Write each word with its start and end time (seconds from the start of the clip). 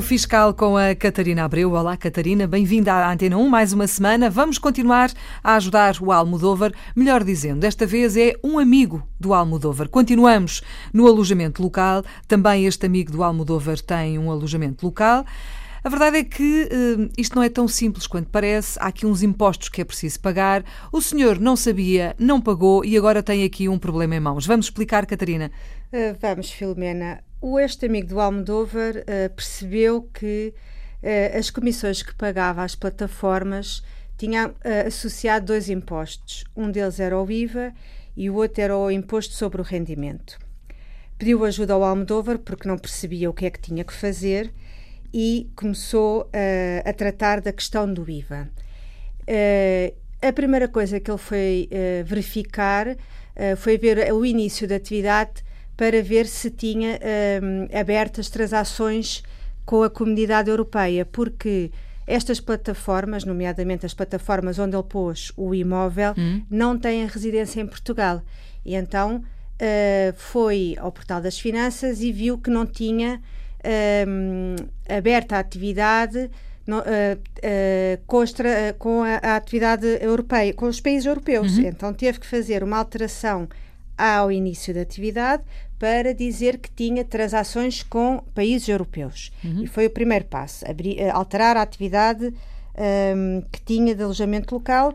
Fiscal 0.00 0.54
com 0.54 0.78
a 0.78 0.94
Catarina 0.94 1.44
Abreu. 1.44 1.72
Olá, 1.72 1.94
Catarina, 1.94 2.46
bem-vinda 2.46 2.90
à 2.90 3.12
Antena 3.12 3.36
1, 3.36 3.48
mais 3.50 3.72
uma 3.74 3.86
semana. 3.86 4.30
Vamos 4.30 4.56
continuar 4.56 5.12
a 5.44 5.56
ajudar 5.56 5.96
o 6.00 6.10
Almodóvar, 6.10 6.72
melhor 6.96 7.22
dizendo, 7.22 7.60
desta 7.60 7.84
vez 7.86 8.16
é 8.16 8.34
um 8.42 8.58
amigo 8.58 9.06
do 9.20 9.34
Almodóvar. 9.34 9.90
Continuamos 9.90 10.62
no 10.90 11.06
alojamento 11.06 11.62
local, 11.62 12.02
também 12.26 12.64
este 12.64 12.86
amigo 12.86 13.12
do 13.12 13.22
Almodóvar 13.22 13.78
tem 13.78 14.18
um 14.18 14.30
alojamento 14.30 14.86
local. 14.86 15.26
A 15.88 15.90
verdade 15.90 16.18
é 16.18 16.22
que 16.22 16.64
uh, 16.64 17.10
isto 17.16 17.34
não 17.34 17.42
é 17.42 17.48
tão 17.48 17.66
simples 17.66 18.06
quanto 18.06 18.28
parece. 18.28 18.78
Há 18.78 18.88
aqui 18.88 19.06
uns 19.06 19.22
impostos 19.22 19.70
que 19.70 19.80
é 19.80 19.84
preciso 19.86 20.20
pagar. 20.20 20.62
O 20.92 21.00
senhor 21.00 21.40
não 21.40 21.56
sabia, 21.56 22.14
não 22.18 22.42
pagou 22.42 22.84
e 22.84 22.94
agora 22.94 23.22
tem 23.22 23.42
aqui 23.42 23.70
um 23.70 23.78
problema 23.78 24.14
em 24.14 24.20
mãos. 24.20 24.44
Vamos 24.44 24.66
explicar, 24.66 25.06
Catarina? 25.06 25.50
Uh, 25.90 26.14
vamos, 26.20 26.50
Filomena. 26.50 27.24
O 27.40 27.58
este 27.58 27.86
amigo 27.86 28.06
do 28.06 28.20
Almodóvar 28.20 28.96
uh, 28.96 29.34
percebeu 29.34 30.02
que 30.12 30.52
as 31.34 31.48
comissões 31.48 32.02
que 32.02 32.14
pagava 32.14 32.62
às 32.62 32.74
plataformas 32.74 33.82
tinha 34.18 34.52
associado 34.86 35.46
dois 35.46 35.70
impostos. 35.70 36.44
Um 36.54 36.70
deles 36.70 37.00
era 37.00 37.18
o 37.18 37.30
IVA 37.30 37.72
e 38.14 38.28
o 38.28 38.34
outro 38.34 38.60
era 38.60 38.76
o 38.76 38.90
imposto 38.90 39.32
sobre 39.34 39.62
o 39.62 39.64
rendimento. 39.64 40.38
Pediu 41.16 41.46
ajuda 41.46 41.72
ao 41.72 41.82
Almodóvar 41.82 42.38
porque 42.40 42.68
não 42.68 42.76
percebia 42.76 43.30
o 43.30 43.32
que 43.32 43.46
é 43.46 43.50
que 43.50 43.60
tinha 43.60 43.84
que 43.84 43.92
fazer 43.92 44.52
e 45.12 45.50
começou 45.56 46.22
uh, 46.22 46.88
a 46.88 46.92
tratar 46.92 47.40
da 47.40 47.52
questão 47.52 47.92
do 47.92 48.08
IVA. 48.08 48.48
Uh, 49.22 49.94
a 50.20 50.32
primeira 50.32 50.68
coisa 50.68 51.00
que 51.00 51.10
ele 51.10 51.18
foi 51.18 51.68
uh, 51.70 52.04
verificar 52.04 52.96
foi 53.56 53.78
ver 53.78 54.12
o 54.12 54.26
início 54.26 54.66
da 54.66 54.74
atividade 54.74 55.44
para 55.76 56.02
ver 56.02 56.26
se 56.26 56.50
tinha 56.50 56.98
abertas 57.72 58.28
transações 58.28 59.22
com 59.64 59.84
a 59.84 59.88
comunidade 59.88 60.50
europeia, 60.50 61.06
porque 61.06 61.70
estas 62.04 62.40
plataformas, 62.40 63.24
nomeadamente 63.24 63.86
as 63.86 63.94
plataformas 63.94 64.58
onde 64.58 64.74
ele 64.74 64.82
pôs 64.82 65.30
o 65.36 65.54
imóvel, 65.54 66.14
hum. 66.18 66.42
não 66.50 66.76
têm 66.76 67.06
residência 67.06 67.60
em 67.60 67.66
Portugal. 67.68 68.22
E 68.66 68.74
então 68.74 69.22
foi 70.16 70.74
ao 70.80 70.90
portal 70.90 71.20
das 71.20 71.38
finanças 71.38 72.00
e 72.00 72.10
viu 72.10 72.38
que 72.38 72.50
não 72.50 72.66
tinha 72.66 73.22
um, 74.06 74.56
aberta 74.88 75.36
a 75.36 75.38
atividade 75.40 76.30
no, 76.66 76.78
uh, 76.78 76.82
uh, 76.82 78.02
com, 78.06 78.22
extra, 78.22 78.48
uh, 78.48 78.78
com 78.78 79.02
a, 79.02 79.16
a, 79.16 79.36
atividade 79.36 79.86
europeia, 80.00 80.52
com 80.52 80.66
os 80.66 80.80
países 80.80 81.06
europeus. 81.06 81.56
Uhum. 81.56 81.64
Então 81.64 81.94
teve 81.94 82.20
que 82.20 82.26
fazer 82.26 82.62
uma 82.62 82.76
alteração 82.76 83.48
ao 83.96 84.30
início 84.30 84.74
da 84.74 84.82
atividade 84.82 85.42
para 85.78 86.12
dizer 86.12 86.58
que 86.58 86.70
tinha 86.70 87.04
transações 87.04 87.82
com 87.82 88.22
países 88.34 88.68
europeus. 88.68 89.32
Uhum. 89.42 89.64
E 89.64 89.66
foi 89.66 89.86
o 89.86 89.90
primeiro 89.90 90.26
passo, 90.26 90.68
abrir, 90.68 91.00
alterar 91.10 91.56
a 91.56 91.62
atividade 91.62 92.34
um, 93.16 93.42
que 93.50 93.60
tinha 93.62 93.94
de 93.94 94.02
alojamento 94.02 94.54
local. 94.54 94.94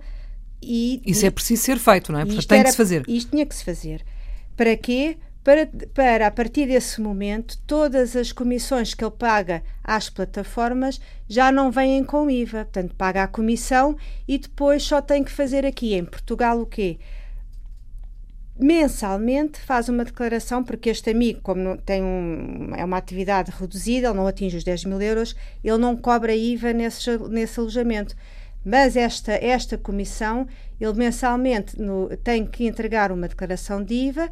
E, 0.62 1.02
Isso 1.06 1.26
é 1.26 1.32
preciso 1.32 1.64
ser 1.64 1.80
feito, 1.80 2.12
não 2.12 2.20
é? 2.20 2.26
Portanto, 2.26 2.48
tem 2.48 2.60
era, 2.60 2.66
que 2.66 2.72
se 2.72 2.78
fazer. 2.78 3.04
Isto 3.08 3.32
tinha 3.32 3.46
que 3.46 3.56
se 3.56 3.64
fazer. 3.64 4.04
Para 4.56 4.78
quê? 4.78 5.18
Para, 5.44 5.68
para, 5.94 6.28
a 6.28 6.32
partir 6.32 6.68
desse 6.68 7.02
momento, 7.02 7.58
todas 7.68 8.16
as 8.16 8.32
comissões 8.32 8.94
que 8.94 9.04
ele 9.04 9.12
paga 9.12 9.62
às 9.84 10.10
plataformas 10.10 11.02
já 11.28 11.52
não 11.52 11.70
vêm 11.70 12.04
com 12.04 12.30
IVA. 12.30 12.64
Portanto, 12.66 12.96
paga 12.96 13.24
a 13.24 13.28
comissão 13.28 13.98
e 14.28 14.38
depois 14.38 14.84
só 14.84 15.02
tem 15.02 15.24
que 15.24 15.32
fazer 15.32 15.66
aqui 15.66 15.94
em 15.96 16.06
Portugal 16.06 16.62
o 16.62 16.66
quê? 16.66 16.98
Mensalmente 18.58 19.60
faz 19.60 19.90
uma 19.90 20.06
declaração, 20.06 20.64
porque 20.64 20.90
este 20.90 21.10
amigo, 21.10 21.42
como 21.42 21.76
tem 21.78 22.02
um, 22.02 22.74
é 22.76 22.86
uma 22.86 22.98
atividade 22.98 23.52
reduzida, 23.52 24.08
ele 24.08 24.18
não 24.18 24.28
atinge 24.28 24.56
os 24.56 24.64
10 24.64 24.86
mil 24.86 25.02
euros, 25.02 25.36
ele 25.64 25.78
não 25.78 25.98
cobra 25.98 26.34
IVA 26.34 26.72
nesse, 26.72 27.18
nesse 27.30 27.60
alojamento. 27.60 28.16
Mas 28.64 28.96
esta, 28.96 29.34
esta 29.34 29.78
comissão, 29.78 30.48
ele 30.80 30.94
mensalmente 30.94 31.82
no, 31.82 32.16
tem 32.24 32.46
que 32.46 32.66
entregar 32.66 33.12
uma 33.12 33.28
declaração 33.28 33.84
de 33.84 33.94
IVA, 33.94 34.30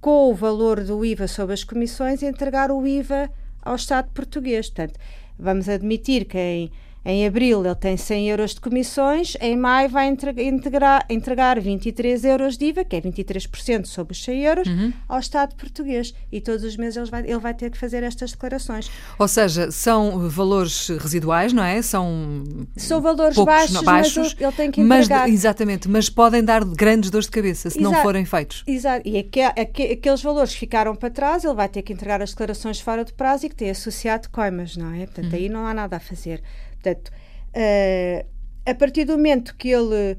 com 0.00 0.30
o 0.30 0.34
valor 0.34 0.82
do 0.82 1.04
IVA 1.04 1.26
sobre 1.26 1.54
as 1.54 1.64
comissões, 1.64 2.22
entregar 2.22 2.70
o 2.70 2.86
IVA 2.86 3.30
ao 3.62 3.74
Estado 3.74 4.10
português. 4.12 4.68
Portanto, 4.68 4.98
vamos 5.38 5.68
admitir 5.68 6.24
que 6.24 6.38
em 6.38 6.70
em 7.04 7.26
abril 7.26 7.64
ele 7.64 7.74
tem 7.74 7.96
100 7.96 8.28
euros 8.30 8.54
de 8.54 8.60
comissões, 8.60 9.36
em 9.40 9.56
maio 9.56 9.88
vai 9.88 10.08
entregar, 10.08 11.06
entregar 11.08 11.60
23 11.60 12.24
euros 12.24 12.56
de 12.56 12.66
IVA, 12.66 12.84
que 12.84 12.96
é 12.96 13.00
23% 13.00 13.86
sobre 13.86 14.12
os 14.12 14.22
100 14.22 14.44
euros, 14.44 14.68
uhum. 14.68 14.92
ao 15.08 15.18
Estado 15.18 15.54
português. 15.54 16.14
E 16.30 16.40
todos 16.40 16.64
os 16.64 16.76
meses 16.76 16.96
ele 16.96 17.10
vai, 17.10 17.22
ele 17.22 17.38
vai 17.38 17.54
ter 17.54 17.70
que 17.70 17.78
fazer 17.78 18.02
estas 18.02 18.32
declarações. 18.32 18.90
Ou 19.18 19.28
seja, 19.28 19.70
são 19.70 20.28
valores 20.28 20.88
residuais, 20.88 21.52
não 21.52 21.62
é? 21.62 21.80
São, 21.82 22.44
são 22.76 23.00
valores 23.00 23.36
baixos, 23.36 23.80
baixos, 23.82 24.34
mas 24.34 24.40
ele 24.40 24.52
tem 24.52 24.70
que 24.70 24.80
entregar. 24.80 25.20
Mas, 25.20 25.32
exatamente, 25.32 25.88
mas 25.88 26.10
podem 26.10 26.44
dar 26.44 26.64
grandes 26.64 27.10
dores 27.10 27.26
de 27.26 27.32
cabeça 27.32 27.70
se 27.70 27.78
Exato. 27.78 27.94
não 27.94 28.02
forem 28.02 28.24
feitos. 28.24 28.64
Exato. 28.66 29.08
E 29.08 29.18
aqueles 29.18 30.22
valores 30.22 30.52
que 30.52 30.60
ficaram 30.60 30.94
para 30.94 31.10
trás, 31.10 31.44
ele 31.44 31.54
vai 31.54 31.68
ter 31.68 31.82
que 31.82 31.92
entregar 31.92 32.20
as 32.20 32.30
declarações 32.30 32.80
fora 32.80 33.04
do 33.04 33.14
prazo 33.14 33.46
e 33.46 33.48
que 33.48 33.56
tem 33.56 33.70
associado 33.70 34.28
coimas, 34.30 34.76
não 34.76 34.92
é? 34.92 35.06
Portanto, 35.06 35.32
uhum. 35.32 35.38
aí 35.38 35.48
não 35.48 35.66
há 35.66 35.72
nada 35.72 35.96
a 35.96 36.00
fazer. 36.00 36.42
Portanto, 36.82 37.08
uh, 37.08 38.26
a 38.64 38.74
partir 38.74 39.04
do 39.04 39.12
momento 39.12 39.54
que 39.56 39.70
ele 39.70 40.12
uh, 40.12 40.18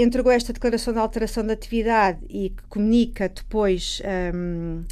entregou 0.00 0.32
esta 0.32 0.52
declaração 0.52 0.92
de 0.92 0.98
alteração 0.98 1.44
de 1.44 1.52
atividade 1.52 2.18
e 2.28 2.50
que 2.50 2.62
comunica 2.68 3.28
depois 3.28 4.00
um, 4.04 4.08
ehm, 4.08 4.84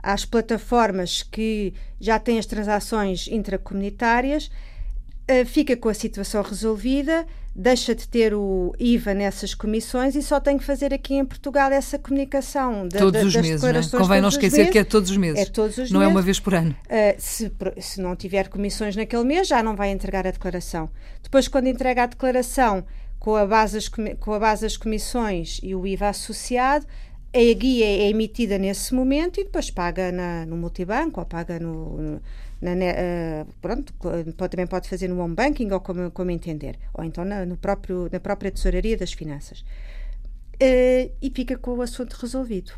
às 0.00 0.24
plataformas 0.24 1.22
que 1.22 1.72
já 2.00 2.18
têm 2.18 2.38
as 2.38 2.46
transações 2.46 3.28
intracomunitárias, 3.28 4.50
fica 5.46 5.76
com 5.76 5.88
a 5.88 5.94
situação 5.94 6.42
resolvida 6.42 7.26
deixa 7.58 7.92
de 7.92 8.06
ter 8.06 8.32
o 8.34 8.72
IVA 8.78 9.12
nessas 9.14 9.52
comissões 9.52 10.14
e 10.14 10.22
só 10.22 10.38
tem 10.38 10.56
que 10.56 10.64
fazer 10.64 10.94
aqui 10.94 11.14
em 11.14 11.24
Portugal 11.24 11.72
essa 11.72 11.98
comunicação 11.98 12.86
de, 12.86 12.96
todos 12.96 13.20
os 13.24 13.34
meses, 13.34 13.60
não 13.60 13.70
é? 13.70 13.82
Convém 13.82 14.20
não 14.20 14.28
esquecer 14.28 14.58
meses. 14.58 14.72
que 14.72 14.78
é 14.78 14.84
todos 14.84 15.10
os 15.10 15.16
meses. 15.16 15.40
É 15.40 15.44
todos 15.44 15.76
os 15.76 15.90
não 15.90 15.98
meses. 15.98 16.12
é 16.12 16.14
uma 16.14 16.22
vez 16.22 16.38
por 16.38 16.54
ano. 16.54 16.70
Uh, 16.84 17.16
se, 17.18 17.52
se 17.80 18.00
não 18.00 18.14
tiver 18.14 18.48
comissões 18.48 18.94
naquele 18.94 19.24
mês, 19.24 19.48
já 19.48 19.60
não 19.60 19.74
vai 19.74 19.90
entregar 19.90 20.24
a 20.24 20.30
declaração. 20.30 20.88
Depois, 21.20 21.48
quando 21.48 21.66
entrega 21.66 22.04
a 22.04 22.06
declaração 22.06 22.84
com 23.18 23.34
a 23.34 23.44
base, 23.44 23.90
com 24.20 24.32
a 24.32 24.38
base 24.38 24.62
das 24.62 24.76
comissões 24.76 25.58
e 25.60 25.74
o 25.74 25.84
IVA 25.84 26.10
associado, 26.10 26.86
a 27.32 27.54
guia 27.54 27.84
é 27.84 28.08
emitida 28.08 28.58
nesse 28.58 28.94
momento 28.94 29.40
e 29.40 29.44
depois 29.44 29.70
paga 29.70 30.10
na, 30.10 30.46
no 30.46 30.56
multibanco 30.56 31.20
ou 31.20 31.26
paga 31.26 31.58
no, 31.60 32.20
na, 32.60 32.72
uh, 32.72 33.52
pronto, 33.60 33.92
pode, 33.94 34.50
também 34.50 34.66
pode 34.66 34.88
fazer 34.88 35.08
no 35.08 35.20
home 35.20 35.34
banking 35.34 35.70
ou 35.70 35.80
como, 35.80 36.10
como 36.10 36.30
entender, 36.30 36.78
ou 36.92 37.04
então 37.04 37.24
na, 37.24 37.44
no 37.44 37.56
próprio, 37.56 38.08
na 38.10 38.18
própria 38.18 38.50
tesouraria 38.50 38.96
das 38.96 39.12
finanças. 39.12 39.60
Uh, 40.54 41.12
e 41.22 41.30
fica 41.34 41.56
com 41.56 41.74
o 41.74 41.82
assunto 41.82 42.14
resolvido. 42.14 42.72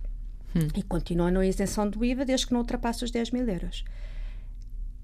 Hum. 0.55 0.69
E 0.77 0.83
continua 0.83 1.31
na 1.31 1.47
isenção 1.47 1.89
do 1.89 2.05
IVA 2.05 2.25
desde 2.25 2.47
que 2.47 2.53
não 2.53 2.61
ultrapasse 2.61 3.05
os 3.05 3.11
10 3.11 3.31
mil 3.31 3.49
euros. 3.49 3.85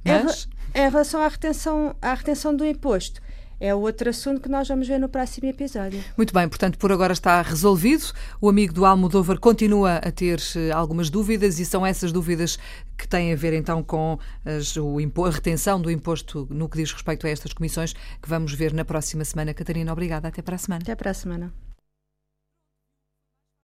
Mas... 0.04 0.48
Em, 0.74 0.80
em 0.80 0.90
relação 0.90 1.22
à 1.22 1.28
retenção, 1.28 1.96
à 2.02 2.14
retenção 2.14 2.54
do 2.54 2.66
imposto, 2.66 3.22
é 3.60 3.74
outro 3.74 4.10
assunto 4.10 4.40
que 4.40 4.48
nós 4.48 4.68
vamos 4.68 4.86
ver 4.86 4.98
no 4.98 5.08
próximo 5.08 5.48
episódio. 5.48 6.02
Muito 6.16 6.32
bem, 6.32 6.48
portanto, 6.48 6.78
por 6.78 6.92
agora 6.92 7.12
está 7.12 7.40
resolvido. 7.42 8.12
O 8.40 8.48
amigo 8.48 8.72
do 8.72 8.84
Almodóvar 8.84 9.38
continua 9.38 9.96
a 9.96 10.10
ter 10.10 10.40
eh, 10.56 10.70
algumas 10.70 11.10
dúvidas 11.10 11.58
e 11.58 11.64
são 11.64 11.84
essas 11.84 12.12
dúvidas 12.12 12.58
que 12.96 13.08
têm 13.08 13.32
a 13.32 13.36
ver 13.36 13.52
então 13.52 13.82
com 13.82 14.18
as, 14.44 14.76
o, 14.76 14.98
a 14.98 15.30
retenção 15.30 15.80
do 15.80 15.90
imposto 15.90 16.46
no 16.50 16.68
que 16.68 16.78
diz 16.78 16.92
respeito 16.92 17.26
a 17.26 17.30
estas 17.30 17.52
comissões 17.52 17.92
que 17.92 18.28
vamos 18.28 18.52
ver 18.52 18.72
na 18.72 18.84
próxima 18.84 19.24
semana. 19.24 19.54
Catarina, 19.54 19.92
obrigada. 19.92 20.28
Até 20.28 20.42
para 20.42 20.56
a 20.56 20.58
semana. 20.58 20.82
Até 20.82 20.94
para 20.94 21.10
a 21.10 21.14
semana. 21.14 21.65